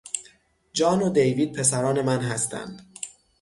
جان 0.73 1.01
و 1.01 1.09
دیوید 1.09 1.53
پسران 1.59 2.01
من 2.01 2.19
هستند. 2.21 2.93